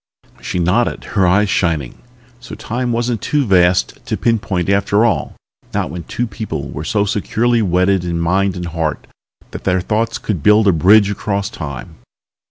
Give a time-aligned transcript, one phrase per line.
[0.41, 2.01] She nodded, her eyes shining.
[2.39, 5.35] So Time wasn't too vast to pinpoint after all,
[5.75, 9.05] not when two people were so securely wedded in mind and heart
[9.51, 11.97] that their thoughts could build a bridge across Time.